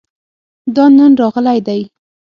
دا 0.75 0.85
نن 0.97 1.11
راغلی 1.21 1.59
دی 1.67 1.81